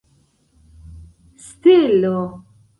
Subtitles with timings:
[1.55, 2.13] stelo